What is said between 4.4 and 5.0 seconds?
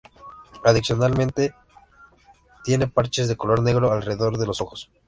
los ojos.